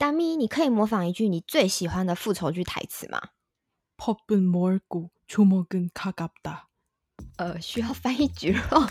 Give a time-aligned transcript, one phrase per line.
[0.00, 3.20] 大咪，你可以模仿一句你最喜欢的复仇剧台词吗？
[3.96, 6.66] 법은멀고주먹은가깝다。
[7.36, 8.88] 呃，需要翻译句咯。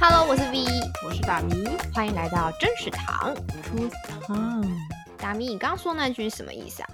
[0.00, 0.64] Hello，我是 V，
[1.04, 3.34] 我是大咪，欢迎来到真实堂。
[3.62, 3.88] 出
[4.28, 4.64] 堂。
[5.18, 6.88] 大咪，你刚刚说那句是什么意思啊？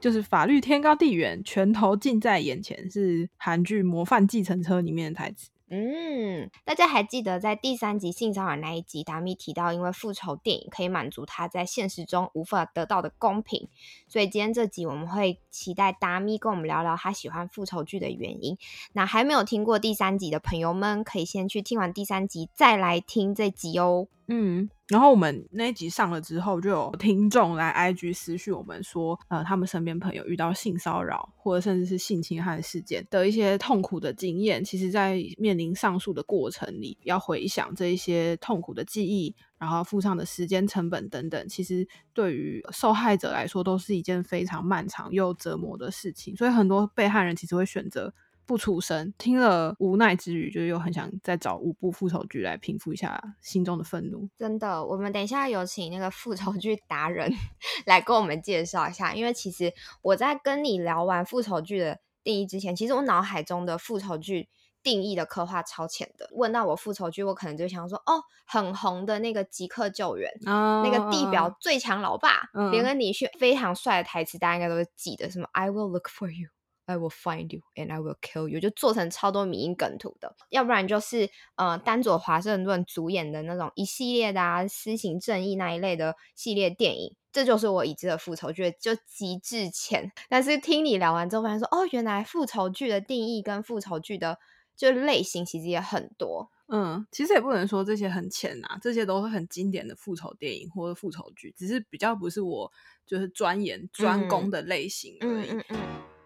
[0.00, 5.48] 就是法律天高地远，拳头近在眼前，是韩剧《模范计程车》里面的台词。
[5.69, 13.67] 嗯，大家还记得在第三集性骚扰那一集，达米提到，因为复仇电影可以满足他在现实中无法得到的公平，
[14.07, 18.57] 所以今天这集我们会期待达米跟我们聊聊他喜欢复仇剧的原因。
[18.93, 24.07] 那还没有听过第三集的朋友们，可以先去听完第三集再来听这集哦。
[24.29, 34.61] 嗯，然后我们那一集上了之后，就有听众来 IG 私讯我们说，呃，他们身边朋友遇到性骚扰或者甚至是性侵害事件的一些痛苦的经验。
[34.61, 46.35] 其实，在面临上诉的过程里，要回想这一些痛苦的记忆，然后付上的时间成本等等，其实对于受害者来说，都是一件非常漫长又折磨的事情。
[46.35, 48.13] 所以，很多被害人其实会选择。
[48.47, 54.27] 不出声，听了无奈之余，就又很想再找五部复仇剧来平复一下心中的愤怒。
[54.37, 57.29] 真的，我们等一下有请那个复仇剧达人
[57.85, 59.13] 来跟我们介绍一下。
[59.13, 64.47] 因为其实我在跟你聊完复仇剧的定义之前，其实我脑海中的复仇剧
[64.81, 66.29] 定义的刻画超浅的。
[66.31, 76.47] 问到我复仇剧，我可能就想说，哦，很红的那个《即刻救援》哦，那个地表最强老爸连恩尼逊非常帅的台词，大家应该都是记得，什么 “I will look for you”。
[76.87, 90.09] I will find you and I will kill you，就做成超多迷因梗图的，要不然就是呃丹佐华盛顿主演的那种一系列的啊，私刑正义那一类的系列电影，这就是我已知的复仇剧，就极致浅。
[90.29, 94.39] 但是听你聊完之后，发现说哦，原来复仇剧的定义跟复仇剧的
[94.77, 96.49] 就类型其实也很多。
[96.69, 102.71] 嗯，其实也不能说这些很浅啊，这些都是很经典的复仇电影或者复仇剧，只是比较不是我
[103.05, 105.49] 就是钻研专攻的类型而已。
[105.49, 105.77] 嗯嗯嗯。
[105.77, 106.16] 嗯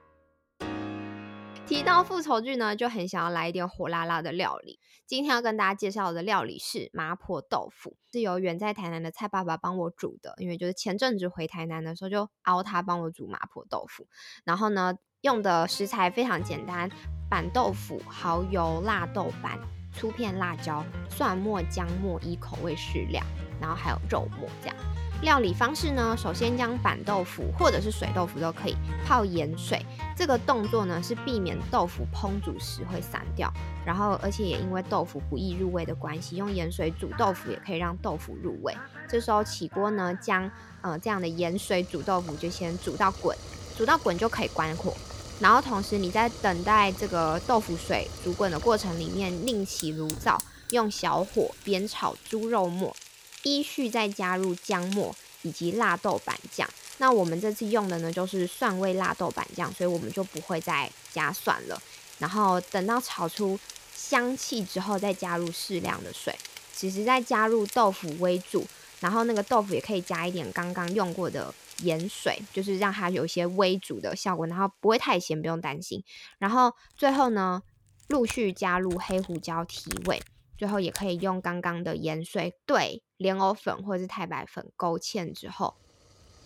[1.71, 4.77] 提到复仇剧呢，就很想要来一点火辣辣的料理。
[5.07, 10.33] 今天要跟大家介绍的料理是麻婆豆腐，是由远在台南的蔡爸爸帮我煮的。
[10.39, 14.05] 因为就是前阵子回台南的时候，就熬他帮我煮麻婆豆腐。
[14.43, 16.91] 然后呢，用的食材非常简单：
[17.29, 19.57] 板豆腐、蚝油、辣豆瓣、
[19.93, 23.25] 粗片辣椒、蒜末、姜末依口味适量，
[23.61, 24.75] 然后还有肉末这样。
[25.21, 29.79] 料理方式呢，首先将板豆腐或者是水豆腐都可以泡盐水，
[30.17, 33.51] 这个动作呢是避免豆腐烹煮时会散掉，
[33.85, 38.75] 然后而且也因为豆腐不易入味的关系，用盐水煮豆腐也可以让豆腐入味。
[39.07, 40.49] 这时候起锅呢，将
[40.81, 43.37] 呃这样的盐水煮豆腐就先煮到滚，
[43.77, 44.91] 煮到滚就可以关火，
[45.39, 52.95] 然后同时你在等待这个豆腐水煮滚的过程里面，另起炉灶，用小火煸炒猪肉末。
[53.43, 56.69] 依序再加入姜末以及辣豆瓣酱。
[56.97, 61.81] 那我们这次用的呢，就是蒜味辣豆瓣酱，所以我们就不会再加蒜了。
[62.19, 63.59] 然后等到炒出
[63.95, 66.35] 香气之后，再加入适量的水。
[66.73, 68.65] 其实再加入豆腐微煮，
[68.99, 76.03] 然后那个豆腐也可以加一点刚刚用过的盐水，就是让它有一些微煮的效果，然后不会太咸，不用担心。
[76.37, 77.63] 然后最后呢，
[78.07, 80.21] 陆续加入黑胡椒提味。
[80.57, 85.75] 最后也可以用刚刚的盐水兑莲藕粉或者是太白粉勾芡之后，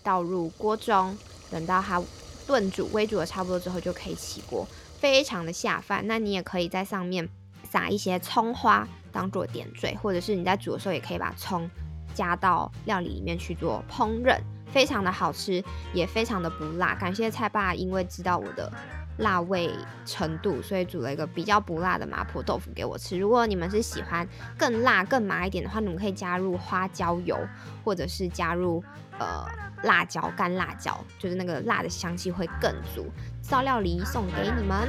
[0.03, 1.17] 倒入锅中，
[1.49, 2.03] 等到它
[2.45, 4.67] 炖煮、煨煮的差不多之后，就可以起锅，
[4.99, 6.05] 非常的下饭。
[6.05, 7.29] 那你也可以在上面
[7.63, 11.69] 撒一些葱花当做点缀，或者是你在煮的时候也可以把葱
[12.13, 14.37] 加到料理里面去做烹饪，
[14.67, 16.93] 非常的好吃，也非常的不辣。
[16.95, 18.69] 感谢蔡爸，因为知道我的。
[19.17, 19.71] 辣味
[20.05, 23.17] 程度，所以煮了一个比较不辣的麻婆豆腐给我吃。
[23.17, 24.27] 如果你们是喜欢
[24.57, 27.37] 更辣、更麻一点的话，你们可以加入花椒油，
[27.83, 28.83] 或者是加入
[29.19, 29.45] 呃
[29.83, 33.09] 辣椒、干辣椒，就是那个辣的香气会更足。
[33.41, 34.87] 烧料理送给你们。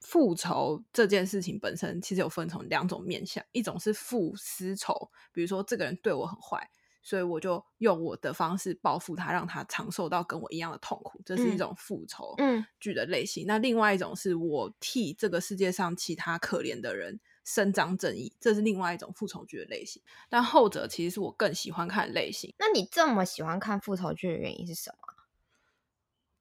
[0.00, 6.68] 复仇这件事情本身其实有分成两种面向，一种是复私仇，比如说这个人对我很坏。
[7.02, 12.36] 所以我就用我的方式报复他，让他尝受到跟我一样的痛苦，这是一种复仇
[12.78, 13.44] 剧的类型。
[13.44, 20.02] 嗯、那另外一种是我替这个世界上其他可怜的人伸张正义，这是另外一种复仇剧的类型。
[20.28, 22.54] 但后者其实是我更喜欢看的类型。
[22.58, 24.96] 那你这么喜欢看复仇剧的原因是什么？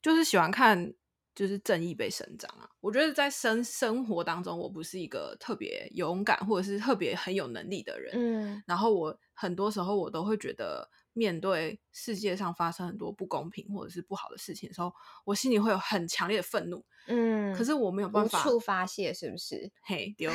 [0.01, 0.93] 就是喜欢看。
[1.39, 2.69] 就是正义被伸张啊！
[2.81, 8.11] 我觉得在生生活当中，我不是一个特别勇敢或者是特别很有能力的人。
[8.13, 14.93] 嗯，然后我很多时候我都会觉得面对世界上发生很多不公平或者是不好的事情的时候，
[15.23, 16.83] 我心里会有很强烈的愤怒。
[17.07, 19.71] 嗯，可是我没有办法无处发泄，是不是？
[19.83, 20.29] 嘿，丢，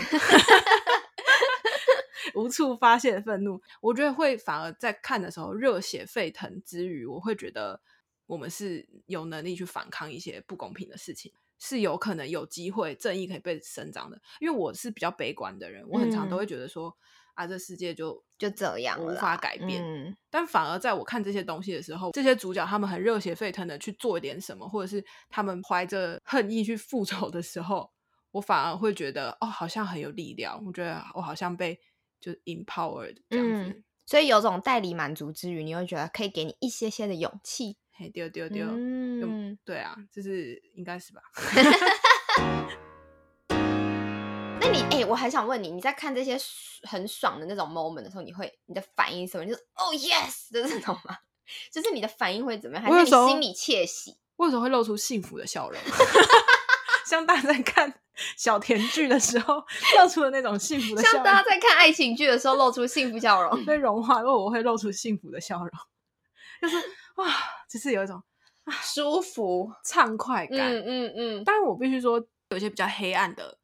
[2.34, 7.82] 无处发泄的愤怒，我觉得会反而在看的时候热血沸腾之余，我会觉得
[8.26, 14.20] 我们是有能力去反抗一些不公平的事情，是有可能有机会正义可以被伸张的。
[14.40, 16.88] 因为我是比较悲观的人，我很常都会觉得说。
[16.88, 17.00] 嗯
[17.34, 19.82] 啊，这世界就就这样，无法改变。
[19.82, 27.90] 嗯，但反而在我看这些东西的时候，这些主角他们很热血沸腾的去做一点什么，或者是他们怀着恨意去复仇的时候，
[28.30, 30.64] 我反而会觉得哦，好像很有力量。
[30.64, 31.76] 我觉得我好像被
[32.20, 37.78] 就 empowered 这样子，嗯，所以有种代理满足之余，你会觉得可以给你一些些的勇气。
[37.96, 41.22] 嘿，丢丢丢，嗯，对啊，就是应该是吧。
[44.60, 46.36] 那你哎、欸，我还想问你，你在看这些
[46.82, 49.46] 很爽的那种 moment 的时候，你会你的反应什么？
[49.46, 51.16] 就是哦、oh, yes 的这种吗？
[51.70, 52.84] 就是你的反应会怎么样？
[52.84, 54.16] 还是你心里窃喜？
[54.36, 55.80] 为什么会露出幸福的笑容？
[57.06, 57.94] 像大家在看
[58.36, 59.62] 小甜剧的时候
[59.98, 65.70] 露出的那种幸福的笑容，像大家在看爱情剧的时候露出幸福笑容，被融化，因为我会露出幸福的笑容，
[66.62, 66.76] 就是
[67.16, 67.26] 哇，
[67.68, 68.22] 就是有一种
[68.82, 70.58] 舒服畅快感。
[70.58, 71.42] 嗯嗯嗯。
[71.44, 72.26] 但是我必须说。
[72.50, 73.58] 有些比较黑暗的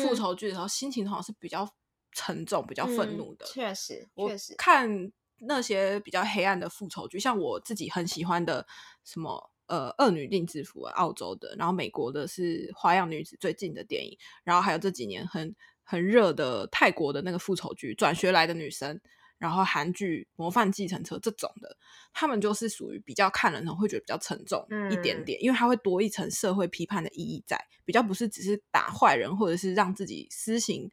[0.00, 1.68] 复仇剧的时候，嗯、心情通常是比较
[2.12, 3.44] 沉重、比较愤怒的。
[3.44, 8.66] 确实，我确实看那些比较黑暗的复仇剧，像我自己很喜欢的
[9.04, 18.96] 什么呃《恶女定制服》澳洲的，然后美国的是《花样女子》最近的电影，然后还有这几年很很热的泰国的那个复仇剧《转学来的女生》。
[19.44, 21.76] 然后韩剧《模范计程车》这种的，
[22.14, 30.90] 他们就是属于比较看人会觉得比较沉重一点点，嗯、因为它会多一层社会批判的意义在，比较不是只是打坏人或者是让自己私刑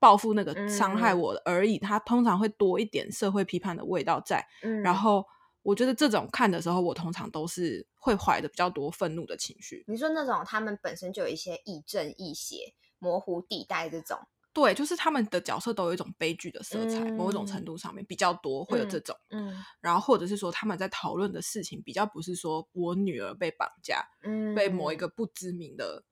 [0.00, 4.44] 报复那个伤害我的而已，它通常会多一点社会批判的味道在。
[4.62, 5.24] 嗯、然后
[5.62, 9.84] 我觉得这种看的时候，我通常都是会怀着比较多愤怒的情绪。
[9.86, 14.18] 你说那种他们本身就有一些亦正亦邪、模糊地带这种。
[14.54, 26.04] 对，就是他们的角色都有一种悲剧的色彩，嗯、某种程度上面比较多会有这种，嗯，嗯然后或者是说他们在讨论的事情比较不是说我女儿被绑架，嗯，被某一个不知名的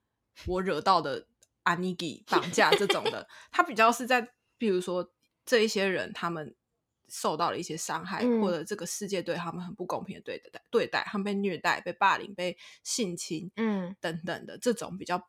[0.46, 1.24] 我惹到的
[1.62, 4.28] 阿尼基绑架这种的， 他比较是在，
[4.58, 5.12] 比如说
[5.46, 6.56] 这一些人他们
[7.08, 15.28] 受到了一些伤害，嗯、或者这个世界对他们很不公平的对待，对待他们被虐待、被霸凌、被性侵，嗯，等等的这种比较。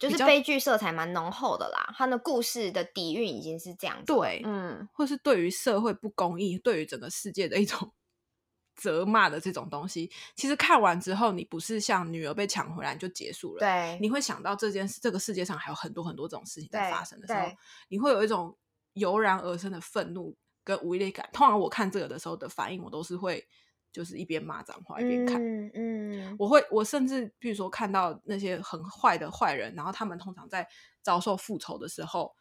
[0.00, 4.04] 就是悲剧色彩蛮浓厚的啦，他的故事的底蕴已经是这样子。
[4.06, 7.92] 对，嗯，或是对于社会不公义、对于整个世界的一种
[8.74, 17.46] 责骂的这种东西，其实看完之后，你不是像女儿被抢回来就结束了，对，你会想到这件事，这个世界上还有很多很多这种事情在发生的时候，
[17.88, 18.56] 你会有一种
[18.94, 21.28] 油然而生的愤怒跟无力感。
[21.32, 23.46] 通常我看这个的时候的反应，我都是会。
[23.92, 30.64] 就是一边骂脏话一边看，嗯，嗯，我会，我甚至比如说看到那些很坏的坏人，然后他们通常在
[31.02, 32.32] 遭受复仇的时候，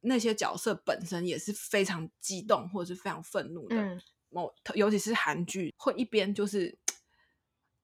[0.00, 3.76] 那些角色本身也是非常激动或者是非常愤怒的。
[4.30, 6.78] 某、嗯、尤其是韩剧，会一边就是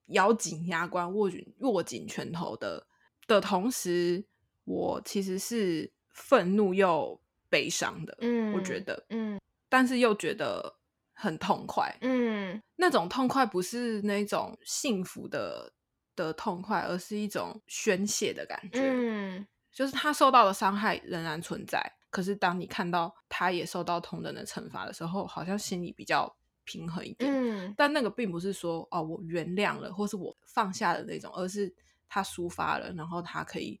[0.07, 2.87] 咬紧牙关、握紧握紧拳头的
[3.27, 4.25] 的同时，
[4.63, 8.17] 我其实是愤怒又悲伤的。
[8.21, 9.39] 嗯，我觉得，嗯，
[9.69, 10.79] 但是又觉得。
[11.15, 12.32] 很痛快，嗯，
[12.75, 15.73] 那种痛快不是那种幸福的
[16.15, 31.73] 的痛快，而是一种宣泄的感觉，嗯，就是他受到的伤害仍然存在，可是当你看到他也受到同等的惩罚的时候，好像心里比较平衡一点，嗯，但那个并不是说哦，我原谅了，或是我放下的那种，而是
[32.07, 33.79] 他抒发了，然后他可以。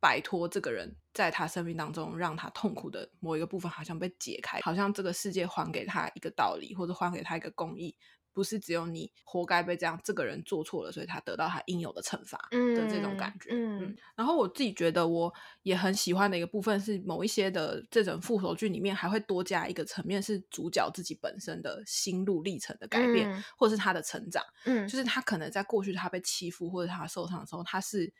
[0.00, 7.96] 摆脱这个人在他生命当中让他痛苦的某一个部分，好像被解开，好像这个世界还给他一个道理，或者还给他一个公义，
[8.32, 13.50] 不是只有你活该被这样这个人做错了，所以他得到他应有的惩罚的这种感觉。
[13.50, 24.44] 嗯，嗯，然后我自己觉得我也很喜欢的一个部分是，某一些的这种复仇剧里面还会多加一个层面，是主角自己本身的心路历程的改变，嗯、或者是他的成长。
[24.64, 28.14] 嗯，就是他可能在过去他被欺负或者他受伤的时候，他是。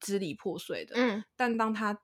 [0.00, 2.00] 支离破碎的，嗯，但当他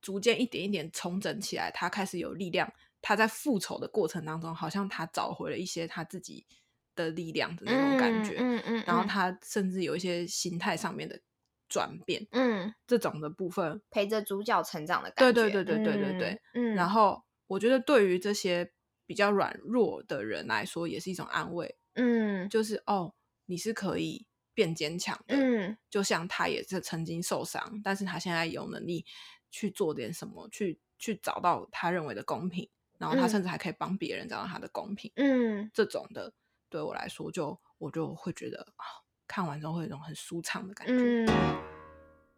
[0.00, 2.72] 逐渐一点一点重整起来，他开始有力量。
[3.06, 6.46] 他在复仇的过程当中，好像他找回了一些他自己
[6.94, 11.20] 的力量的那种感觉，嗯嗯，然后他甚至有一些心态上面的
[11.68, 18.72] 转变，嗯，这种的部分陪着主角成长的感觉，对对对对对对对，嗯，然后我觉得对于这些
[19.04, 23.12] 比较软弱的人来说，也是一种安慰，嗯，就是哦，
[23.44, 24.26] 你是可以。
[24.54, 29.04] 变坚强的，嗯，就像他也是曾经受伤，但是他现在有能力
[29.50, 35.12] 去做点什么，去去找到他认为的公平，然后他甚至还可以帮别人找到他的公平。
[35.16, 36.32] 嗯，这种的
[36.68, 38.86] 对我来说就，就我就会觉得啊，
[39.26, 41.26] 看完之后会有一种很舒畅的感觉。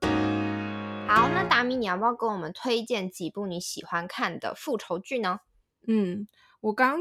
[0.00, 5.40] 嗯，好，那达米，你要不要跟我们推荐几部你喜欢看的复仇剧呢？
[5.86, 6.26] 嗯，
[6.60, 6.98] 我刚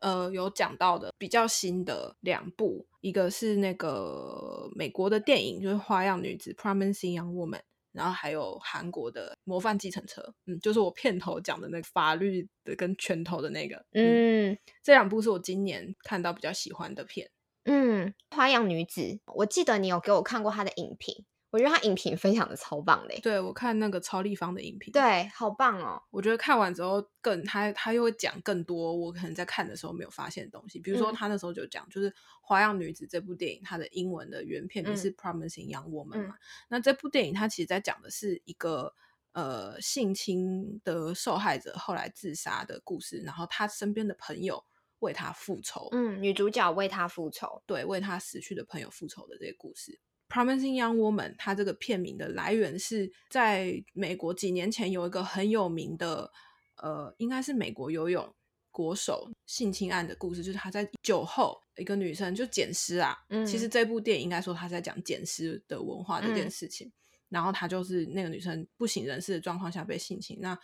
[0.00, 7.62] 呃有讲到的比较新的两部，一个是那个美国的电影，就是《花样女子》（Promising Young Woman）。
[7.92, 17.30] 然后还有韩国的《模范计程车》，嗯，就是我片头讲的那个法律的跟拳头的那个，嗯，嗯，这两部是我今年看到比较喜欢的片，
[17.64, 19.00] 嗯，《花样女子》，
[19.34, 21.24] 我记得你有给我看过她的影评。
[21.56, 26.02] 我觉得他影评分享的超棒嘞，对，我看那个超立方的影评，对，好棒哦。
[26.10, 32.10] 我觉得看完之后更他他又会讲更多我可能在看的时候没有发现的东西，比如说他那时候就讲，就是
[32.42, 36.34] 《花样女子》这部电影，它的英文的原片名是《Promising Young Woman》嘛。
[36.34, 38.92] 嗯、那这部电影它其实在讲的是一个
[39.32, 44.62] 呃性侵的受害者后来自杀的故事，然后他身边的朋友
[44.98, 49.98] 为他复仇，嗯，女主角为他复仇，对，为他死去的朋友复仇的这个故事。
[50.28, 56.30] Promising Young Woman，它这个片名的来源是在美国几年前有一个很有名的，
[56.76, 58.34] 呃，应该是美国游泳
[58.70, 66.92] 国手性侵案的故事，就是他在酒后一个女生就捡尸啊，嗯，其实这部电影应该说他在讲捡尸的文化这件事情，嗯，
[67.30, 70.58] 然后他就是那个女生不省人事的状况下被性侵，那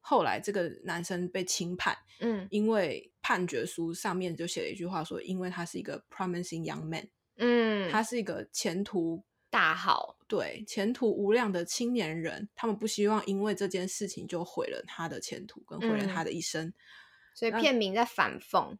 [0.00, 7.08] 后来这个男生被轻判，嗯，因为判决书上面就写了一句话说，因为他是一个 Promising Young Man。
[7.36, 16.66] 嗯，他是一个前途大好，对，前途无量的青年人，他们不希望因为这件事情就毁了他的前途，跟毁了他的一生。
[16.66, 16.74] 嗯、
[17.34, 18.76] 所以片名在反讽，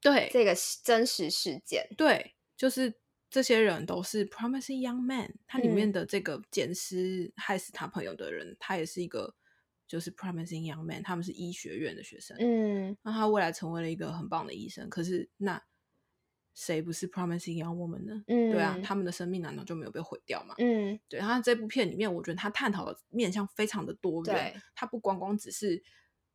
[0.00, 2.94] 对这个真实事件，对，就是
[3.30, 5.34] 这些人都是 promising young man。
[5.46, 9.34] 他里面的这个捡尸害死他朋友的人，嗯、他也是一个
[9.86, 11.02] 就是 promising young man。
[11.02, 14.90] 他们是医学院的学生，嗯，那他未来成为了一个很棒的医生。
[14.90, 15.62] 可是那。
[16.54, 18.24] 谁不是 promising young woman 呢？
[18.28, 20.54] 嗯，对啊，他们的生命难道就没有被毁掉吗？
[20.58, 21.18] 嗯，对。
[21.18, 24.34] 他这部片里面，我觉得他探讨的面向非常的多元。
[24.34, 25.82] 对，他不光光只是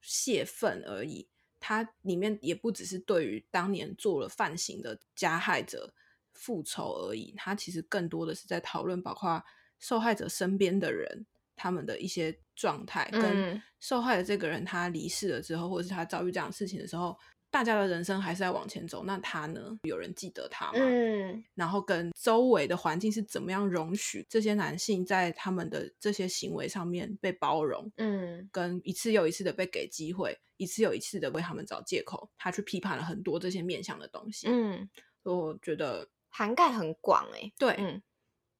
[0.01, 5.93] 泄愤而已，他里面也不只是对于当年做了犯行的加害者
[6.33, 7.33] 复仇而已。
[7.37, 9.41] 他其实更多的是在讨论，包括
[9.79, 17.17] 受害者身边的人，他们的一些状态，嗯、跟受害的这个人他离世了之后，或者是他遭遇这样的事情的时候。
[17.51, 19.79] 大家的人生还是在往前走，那他呢？
[19.83, 20.79] 有人记得他吗？
[20.79, 27.91] 嗯，然后跟周围的环境是怎么样容许这些男性在他们的这些行为上面被包容？
[27.97, 34.47] 嗯，跟一次又一次的被给机会，一次又一次的为他们找借口，他去批判了很多这些面向的东西。
[34.47, 34.87] 嗯，
[35.23, 37.53] 我觉得涵盖很广诶、欸。
[37.57, 38.01] 对，嗯，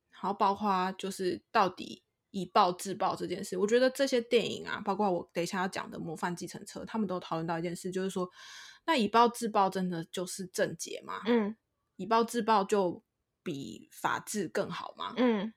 [0.09, 8.27] 然后包括就是到底以暴制暴这件事，我觉得这些电影啊，包括我等一下要讲的《模范计程车》，他们都讨论到一件事，就是说。
[8.89, 11.21] 那以暴制暴真的就是正解吗？
[11.27, 11.55] 嗯，
[11.97, 13.03] 以暴制暴就
[13.43, 15.13] 比法治更好吗？
[15.17, 15.53] 嗯，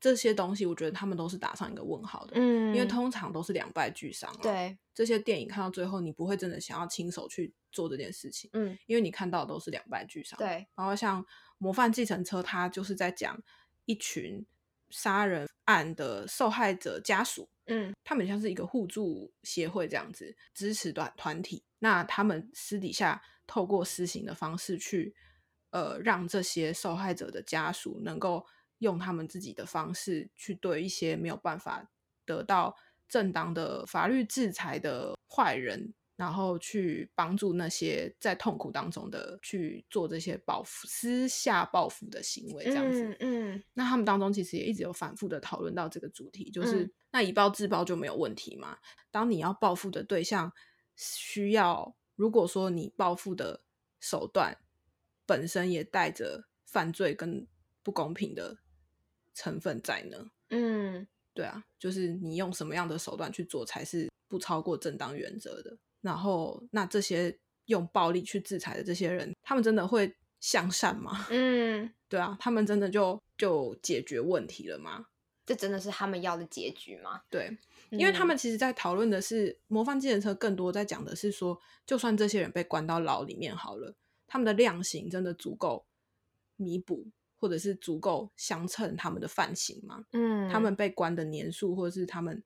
[0.00, 2.32] 这些东西我觉得他们都是打上一个问号的。
[2.34, 4.40] 嗯，因为通常都是两败俱伤啊。
[4.42, 8.50] 对，这些电影看到最后，你不会真的想要亲手去做这件事情。
[8.54, 10.36] 嗯，因为你看到的都是两败俱伤。
[10.36, 11.22] 对，然后像
[11.58, 13.40] 《模范计程车》，它就是在讲
[13.84, 14.44] 一群
[14.90, 17.48] 杀人案的受害者家属。
[17.66, 21.64] 嗯，他们像是一个互助协会这样子，支持团团体。
[21.80, 25.14] 那他们私底下透过私刑的方式去，
[25.70, 28.46] 呃，让这些受害者的家属能够
[28.78, 31.90] 用他们自己的方式去对一些没有办法
[32.24, 32.76] 得到
[33.08, 43.16] 正当的法律制裁的坏人，然后去帮助那些在痛苦当中的去做这些报复、私下报复的行为，这样子。
[43.20, 48.78] 嗯，嗯，那他们当中其实也一直有反复的讨论到这个主题，就是、嗯、那以暴制暴就没有问题嘛？
[49.10, 50.52] 当你要报复的对象。
[50.98, 53.62] 需要，如果说你报复的
[54.00, 54.56] 手段
[55.26, 57.46] 本身也带着犯罪跟
[57.82, 58.56] 不公平的
[59.34, 60.30] 成分在呢？
[60.48, 65.76] 嗯，对啊，就是你用什么样的手段去做才是不超过正当原则的。
[66.06, 67.36] 然后，那这些
[67.66, 71.26] 用暴力去制裁的这些人，他们真的会向善吗？
[71.30, 75.06] 嗯，对啊，他们真的就就解决问题了吗？
[75.44, 77.22] 这真的是他们要的结局吗？
[77.28, 77.58] 对。
[77.90, 83.94] 因为他们其实，在讨论的是《模范计程车》，更多在讲的是说，就算这些人被关到牢里面好了，
[84.26, 85.86] 他们的量刑真的足够
[86.56, 87.06] 弥补，
[87.38, 90.04] 或者是足够相称他们的犯行吗？
[90.12, 92.42] 嗯，他们被关的年数，或者是他们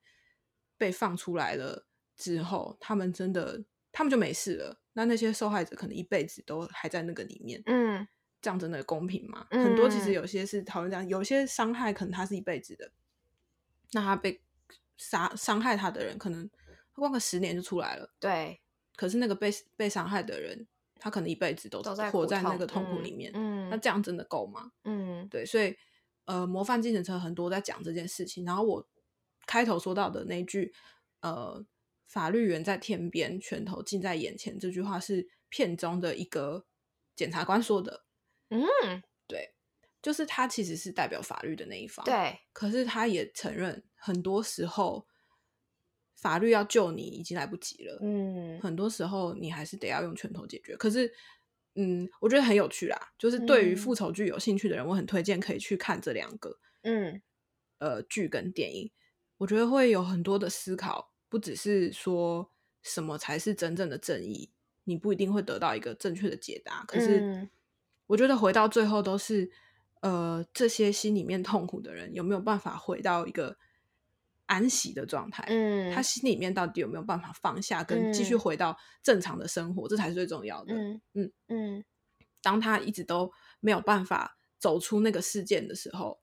[0.77, 1.87] 被放出来了
[2.21, 4.79] 之后，他们真的他们就没事了？
[4.93, 8.07] 那那些受害者可能一辈子都还在那个里面，嗯，
[8.41, 9.47] 这样真的公平吗？
[9.49, 12.91] 嗯，很多其实有些是讨论这样，有些伤害可能他是一辈子的，
[13.93, 14.41] 那他被。
[14.97, 16.47] 杀伤害他的人，可能
[16.93, 18.13] 他关个十年就出来了。
[18.19, 18.61] 对，
[18.95, 20.67] 可是那个被被伤害的人，
[20.99, 23.31] 他可能一辈子都活在那个痛苦里面。
[23.33, 24.71] 嗯，那这样真的够吗？
[24.83, 25.75] 嗯，对，所以
[26.25, 28.45] 呃，模范计程车很多在讲这件事情。
[28.45, 28.87] 然后我
[29.47, 30.71] 开头说到的那句
[31.21, 31.65] 呃，
[32.11, 36.65] 法律远在天边，拳头近在眼前，这句话是片中的一个
[37.15, 38.05] 检察官说的。
[38.49, 38.61] 嗯，
[39.27, 39.53] 对，
[40.01, 42.05] 就是他其实是代表法律的那一方。
[42.05, 45.07] 对，可是他也承认，很多时候。
[46.13, 50.77] 法律要救你已经来不及了，嗯，很多时候你还是得要用拳头解决。
[50.77, 51.11] 可是，
[51.73, 57.23] 嗯，我觉得很有趣啦，就是对于复仇剧有兴趣的人，嗯、我很推荐可以去看这两个，嗯，
[57.79, 58.91] 呃，剧跟电影，
[59.37, 64.51] 我觉得会有很多的思考，不只是说什么才是真正的正义，
[64.83, 66.83] 你不一定会得到一个正确的解答。
[66.85, 67.47] 可是，
[68.07, 69.49] 我觉得回到最后都是，
[70.01, 73.57] 呃，这些心里面痛苦的人有没有办法回到一个。
[74.47, 80.73] 安息的状态，嗯，他心里面到底有没有办法放下，跟继续回到正常的生活，嗯、这才是最重要的。
[80.73, 81.85] 嗯嗯嗯，
[82.41, 86.19] 当他一直都没有办法走出那个事件的时候，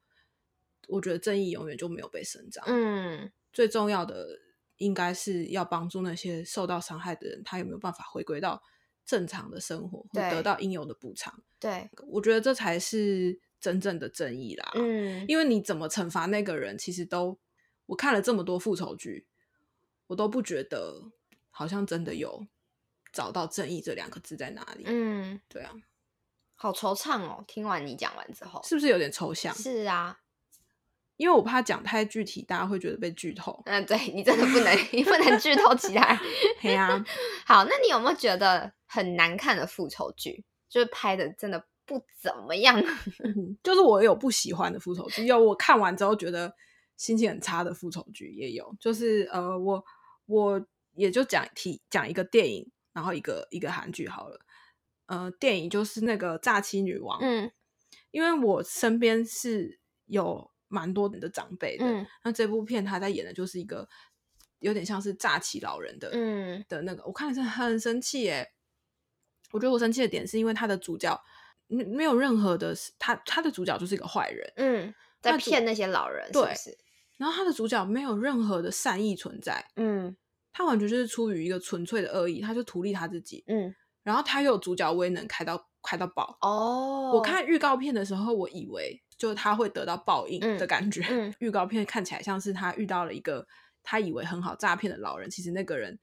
[0.89, 2.63] 我觉得正义永远就没有被伸张。
[2.67, 4.39] 嗯，最重要的
[4.79, 8.63] 应该是要帮助那些受到伤害的人，他有没有办法回归到
[9.05, 11.43] 正常的生活，或得到应有的补偿？
[11.61, 14.73] 对，我觉得这才是真正的正义啦。
[14.75, 17.39] 嗯，因为你怎么惩罚那个人，其实都。
[17.87, 19.27] 我看了这么多复仇剧，
[20.09, 21.11] 我都不觉得
[21.49, 22.47] 好像真的有
[23.15, 24.85] 找到正义这两个字在哪里。
[24.85, 25.73] 嗯，对啊，
[26.55, 27.43] 好惆怅哦。
[27.49, 29.55] 听完你讲完之后，是不是有点抽象？
[29.55, 30.21] 是啊，
[31.19, 33.63] 因为我怕讲太具体，大家会觉得被剧透。
[33.67, 36.19] 嗯，对，你真的不能，你不能剧透其他人。
[36.63, 37.05] 对啊，
[37.45, 40.43] 好，那你有没有觉得很难看的复仇剧？
[40.71, 42.83] 就是拍的真的不怎么样。
[43.63, 46.55] 就是我有不喜欢的复仇剧，有我看完之后觉得。
[46.99, 49.85] 心情很差的复仇剧也有，就是呃，我
[50.27, 50.61] 我
[50.97, 54.41] 也就讲提讲一个电影，然后一个一个韩剧好了。
[55.07, 57.53] 呃，电影就是那个诈欺女王，嗯，
[58.11, 63.89] 因为我身边是有蛮多人的长辈的，嗯，那这部片他在演的就是一个
[64.61, 66.65] 有点像是诈欺老人的，嗯。
[66.69, 68.53] 的那个，我看的是很生气耶。
[69.51, 71.19] 我觉得我生气的点是因为他的主角
[71.67, 76.71] 没没有任何的，他他的主角就是一个坏人，嗯，在骗那些老人，是不是？
[76.71, 76.79] 对。
[77.17, 80.17] 然后他的主角没有任何的善意存在，嗯，
[80.53, 93.47] 他完全就是出于一个纯粹的恶意，他就图利他自己，嗯，然后他又有主角威能开到开到爆，哦，我看预告片的时候，我以为就他会得到报应的感觉，嗯， 预告片看起来像是他遇到了一个
[93.83, 95.99] 他以为很好诈骗的老人，其实那个人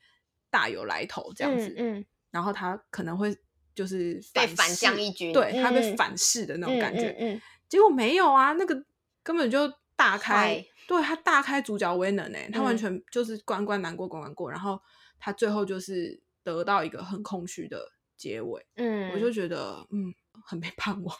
[0.52, 3.36] 大有来头这样子，嗯，嗯，然后他可能会
[3.74, 8.86] 就是被反向一军，对，他被反噬的那种感觉，嗯，结果没有啊，那个
[9.24, 10.64] 根本就大开。
[10.88, 14.80] 对，他大开主角威能诶，他完全就是关关难过关关过，然后
[15.18, 20.14] 他最后就是得到一个很空虚的结尾，嗯，我就觉得嗯
[20.46, 21.18] 很没盼望，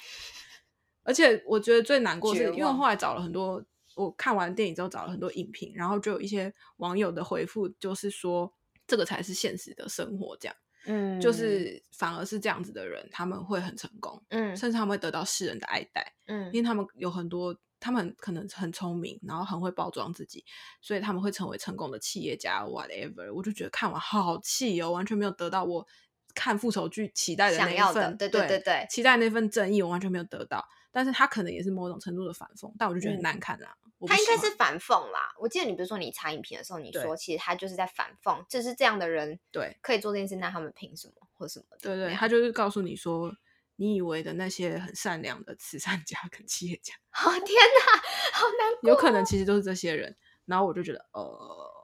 [1.06, 3.64] 而且我觉得最难过是因为我后来找了很多，
[3.96, 8.52] 我看完电影之后找了很多影评，然后就有一些网友的回复就是说
[8.86, 10.56] 这个才是现实的生活，这样，
[10.88, 17.56] 嗯，就是反而是这样子的人他们会很成功，嗯，甚至他们会得到世人的爱戴，嗯，因为他们有很多。
[17.78, 20.44] 他们可能很聪明，然后很会包装自己，
[20.82, 23.32] 所以他们会成为成功的企业家，whatever。
[23.32, 25.86] 我就觉得看完好气哦，完全没有得到我
[26.34, 30.66] 看复仇剧期待的那一份，对对对对，对，期待那份正义，我完全没有得到。
[30.96, 33.76] 但是他可能也是某种程度的反讽，但我就觉得很难看啦。
[34.00, 35.36] 嗯、他应该是反讽啦。
[35.38, 41.78] 我记得你比如说你查影评的时候，你说其实他就是在反讽，就是这样的人对可以做这件事，那他们凭什么或什么的？
[41.82, 43.36] 对，对对，他就是告诉你说。
[43.78, 48.00] 你以为的那些很善良的慈善家跟企业家，哦天哪，
[48.32, 48.90] 好难过。
[48.90, 51.75] 有可能其实都是这些人，然后我就觉得，呃，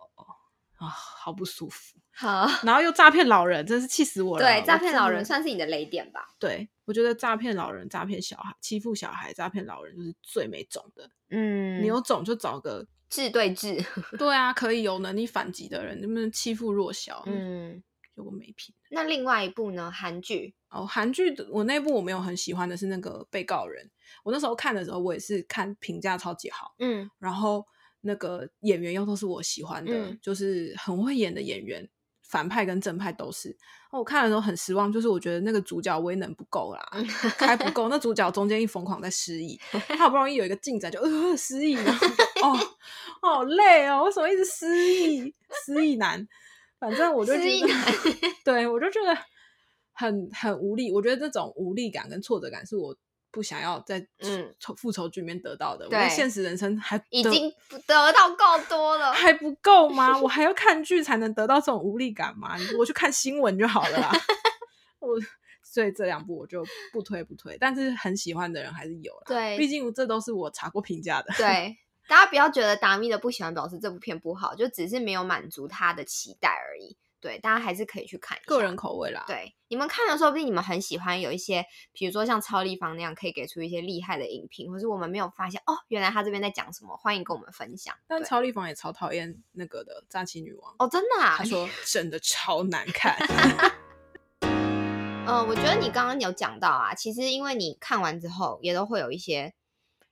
[0.81, 1.97] 啊，好不舒服。
[2.13, 4.45] 好，然后又诈骗老人，真是气死我了。
[4.45, 6.27] 对，诈骗老人算是你的雷点吧？
[6.39, 11.09] 对，我觉得诈骗老人、诈骗小孩、欺负小孩、诈骗老人，就是最没种的。
[11.29, 13.83] 嗯，你有种就找个治对治。
[14.17, 17.23] 对啊，可以有能力反击的人，能不能欺负弱小？
[17.27, 17.83] 嗯。
[18.15, 18.75] 有个没品。
[18.89, 19.89] 那另外一部呢？
[19.89, 23.89] 韩剧哦，韩剧我那部我没有很喜欢的是那个被告人。
[24.23, 27.65] 我那时候看的时候，我也是看评价超级好，嗯，然后
[28.01, 31.87] 那个演员又都是我喜欢的，嗯、就是很会演的演员，
[32.27, 33.55] 反派跟正派都是。
[33.91, 36.81] 我看的时候很失望，就是我觉得那个主角威能不够啦，
[37.37, 37.89] 还不够。
[37.89, 41.91] 那主角中间一疯狂在失忆，他好不容易有一个进展就呃失忆了，
[42.41, 42.57] 哦，
[43.21, 45.33] 好累哦，为什么一直失忆？
[45.65, 46.27] 失忆男。
[46.79, 47.67] 反正我就觉得，
[48.43, 49.15] 对我就觉得
[49.93, 50.91] 很很无力。
[50.91, 52.95] 我觉得这种无力感跟挫折感是我
[53.31, 55.85] 不想要在嗯复仇剧里面得到的。
[55.85, 57.51] 我在现实人生还已经
[57.87, 60.19] 得到够多了，还还不够吗？
[60.19, 62.57] 我 还要看剧才能得到这种无力感吗？
[62.77, 64.11] 我去看新闻就好了啦。
[64.99, 65.17] 我
[65.63, 69.23] 所以这两部我就不推不推，但是很喜欢的人还是有啦。
[69.27, 71.33] 对，毕竟这都是我查过评价的。
[71.37, 71.77] 对，
[72.09, 76.97] 大家不要觉得达米的不喜欢表示这部片不好，就只是没有满足他的期待而已。
[77.21, 79.23] 对，大家还是可以去看一下，个人口味啦。
[79.27, 87.95] 对，你们看的时候，不定你们很喜欢有一些，比如说像超立方那样，可以给出一些厉害的影评，或是我们没有发现哦，原来他这边在讲什么，欢迎跟我们分享。
[88.07, 91.35] 但超立方也超讨厌那个的诈欺女王哦，真的啊？
[91.37, 93.15] 他说 真的超难看。
[95.27, 99.53] 呃，我觉得你刚刚有讲到啊，其实因为你看完之后，也都会有一些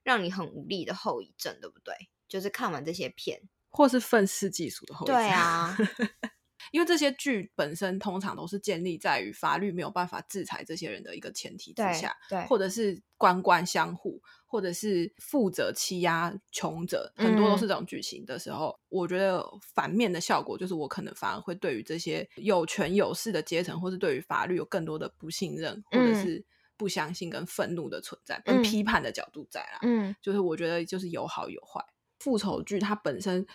[0.04, 1.95] 让你很无力的后遗症，对不对？
[2.28, 3.41] 就是看完这些片，
[3.72, 5.15] 或是愤世嫉俗的后遗症。
[5.17, 5.76] 对啊。
[6.71, 26.45] 因为这些剧本身通常都是建立在于法律没有办法制裁这些人的一个前提之下，对，对，或者是官官相护，或者是富者欺压穷者，很多都是这种剧情的时候，嗯，我觉得反面的效果就是我可能反而会对于这些有权有势的阶层，或是对于法律有更多的不信任，或者是
[26.77, 31.84] 不相信跟愤怒的存在，嗯，跟批判的角度在啦，嗯，就是我觉得就是有好有坏，
[32.19, 33.45] 复仇剧它本身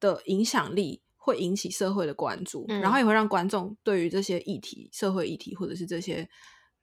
[0.00, 1.02] 的影响力。
[1.24, 6.28] 会引起社会的关注，嗯，然后也会让观众对于这些议题、社会议题或者是这些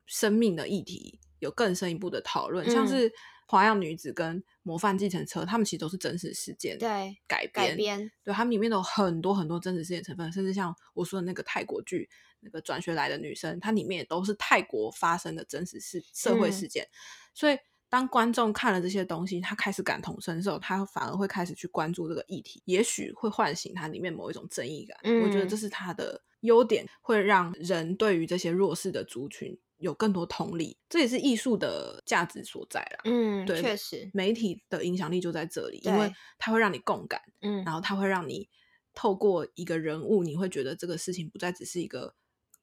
[0.07, 2.65] 生命的议题有更深一步的讨论。
[2.67, 3.07] 嗯，像是
[3.47, 16.89] 《花样女子》跟《模范计程车》，他们其实都是真实事件对改编，改编，对，他们里面都有很多很多真实事件成分，甚至像我说的那个泰国剧，那个转学来的女生，它里面也都是泰国发生的真实事社会事件，嗯，
[17.35, 17.57] 所以。
[17.91, 24.97] 当观众看了这些东西，他开始感同身受，他反而会开始去关注这个议题，也许会唤醒他里面某一种正义感。
[25.03, 33.01] 嗯，我觉得这是他的优点，会让人对于这些弱势的族群有更多同理，这也是艺术的价值所在啦。
[33.03, 38.47] 嗯，对，确实，媒体的影响力就在这里，因为它会让你共感，嗯，然后它会让你
[38.93, 42.15] 透过一个人物，你会觉得这个事情不再只是一个。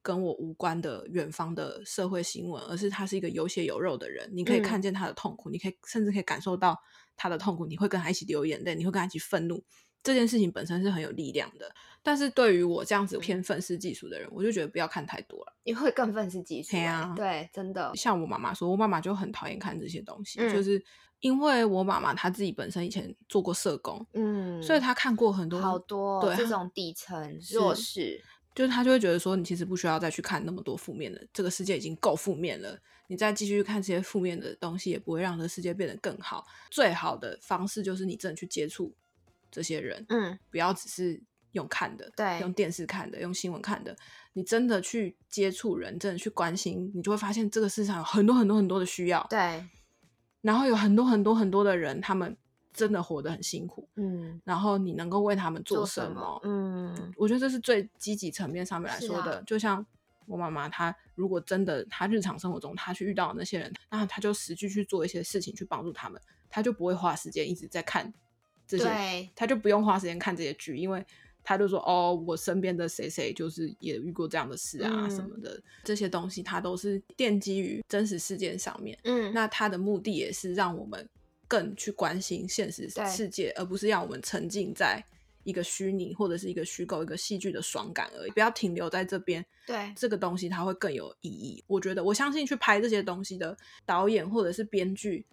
[0.02, 6.78] 跟我无关的远方的社会新闻，而是他是一个有血有肉的人，你可以看见他的痛苦，嗯、你可以甚至可以感受到
[7.16, 9.62] 他的痛苦，你会跟他一起流眼泪，你会跟他一起愤怒。
[10.00, 11.70] 这件事情本身是很有力量的，
[12.04, 16.70] 但是对于我这样子偏愤世嫉俗的人，我就觉得不要看太多了，你会更愤世嫉俗。
[16.70, 17.90] 对啊，对，真的。
[17.96, 20.82] 像我妈妈说，我妈妈就很讨厌看这些东西，嗯、就是
[21.18, 28.22] 因为我妈妈她自己本身以前做过社工，嗯，所以她看过很多好多对这种底层弱势。
[28.59, 32.77] 就是他就会觉得说，你其实不需要再去看那么多负面的，这个世界已经够负面了。
[33.07, 36.44] 你再继续看这些负面的东西，也不会让这个世界变得更好。
[36.68, 38.92] 最好的方式就是你真的去接触
[39.49, 43.97] 这些人，嗯，不要只是用看的，对，用电视看的，用新闻看的。
[44.33, 49.64] 你真的去接触人，真的去关心，你就会发现这个世上有很多很多很多的需要，对。
[50.40, 52.37] 然后有很多很多很多的人，他们。
[52.72, 56.09] 真的活得很辛苦，嗯，然后你能够为他们做什么？
[56.09, 59.38] 什么嗯，我觉得这是最积极层面上面来说的。
[59.38, 59.85] 啊、就像
[60.26, 68.12] 我妈妈，她如果真的，她日常生活中她去遇到那些人，那她就实际去做一些事情去帮助他们，她就不会花时间一直在看
[68.66, 71.04] 这些，她就不用花时间看这些剧，因为
[71.42, 78.96] 她就说哦，我身边的谁谁就是也遇过这样的事啊、嗯、什么的，这些东西它都是奠基于真实事件上面。
[79.02, 81.09] 嗯，那她的目的也是让我们。
[81.48, 85.02] 更去关心现实世界，而不是让我们沉浸在
[85.44, 88.30] 一个虚拟或者是一个虚构、一个戏剧的爽感而已。
[88.32, 89.44] 不要停留在这边。
[89.66, 91.64] 对，这个东西它会更有意义。
[91.66, 93.56] 我觉得，我相信去拍这些东西的
[93.87, 95.24] 导演或者是编剧，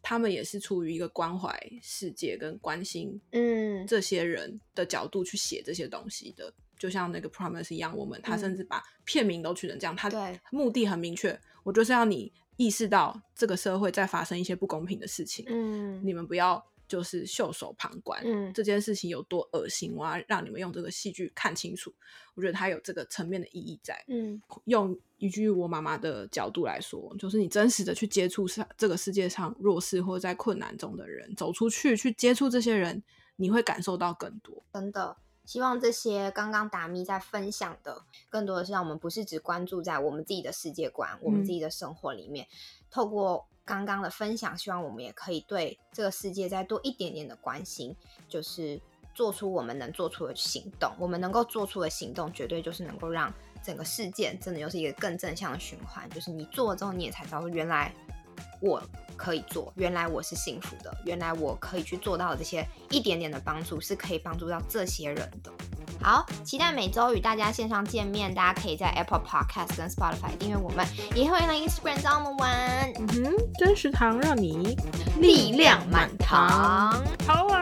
[0.00, 6.48] 他们也是出于一个关怀世界跟关心嗯这些人的角度去写这些东西的。
[6.48, 12.32] 嗯、就像那个 Promise 一样，我们他甚至把片名都取成这样，他的目的很明确，我就是要你。
[12.58, 21.94] 意识到这个社会在发生一些不公平的事情，嗯，你们不要就是袖手旁观，嗯，这件事情有多恶心，我要让你们用这个戏剧看清楚。
[22.34, 33.00] 我觉得它有这个层面的意义在，嗯，用一句我妈妈的角度来说，就是你真实的去接触上这个世界上弱势或者在困难中的人，走出去去接触这些人，
[33.36, 35.16] 你会感受到更多，真的。
[35.48, 42.46] 希望这些刚刚达咪在分享的，更多的是让我们不是只关注在我们自己的世界观、嗯、我们自己的生活里面。
[42.90, 47.96] 透过刚刚的分享，希望我们也可以对这个世界再多一点点的关心，
[48.28, 48.78] 就是
[49.14, 50.92] 做出我们能做出的行动。
[50.98, 53.32] 我们能够做出的行动，绝对就是能够让
[53.62, 56.06] 整个世界真的又是一个更正向的循环。
[56.10, 57.90] 就是你做了之后，你也才知道原来。
[58.60, 58.82] 我
[59.18, 65.52] 可以做，原来我是幸福的，原来我可以去做到的这些一点点的帮助，是可以帮助到这些人的。
[66.00, 72.92] 好，期待每周与大家线上见面，大家可以在 Apple Podcast 跟 Spotify 订阅我们，也会来 Instagram 找我们玩。
[73.00, 74.76] 嗯哼，真食堂让你
[75.20, 77.57] 力量满堂，好啊。